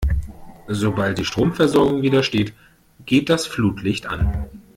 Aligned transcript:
Sobald 0.67 1.19
die 1.19 1.25
Stromversorgung 1.25 2.01
wieder 2.01 2.23
steht, 2.23 2.55
geht 3.05 3.29
das 3.29 3.45
Flutlicht 3.45 4.07
an. 4.07 4.45